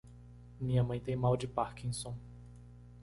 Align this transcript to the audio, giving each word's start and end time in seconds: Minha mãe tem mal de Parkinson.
Minha 0.59 0.83
mãe 0.83 0.99
tem 0.99 1.15
mal 1.15 1.37
de 1.37 1.47
Parkinson. 1.47 2.17